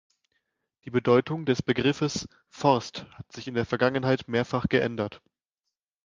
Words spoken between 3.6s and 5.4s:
Vergangenheit mehrfach geändert.